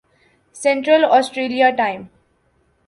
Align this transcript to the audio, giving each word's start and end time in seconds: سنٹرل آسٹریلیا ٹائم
سنٹرل 0.55 1.05
آسٹریلیا 1.11 1.69
ٹائم 1.77 2.01